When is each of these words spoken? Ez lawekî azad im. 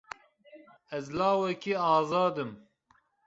Ez 0.97 1.05
lawekî 1.17 1.73
azad 1.95 2.35
im. 2.43 2.51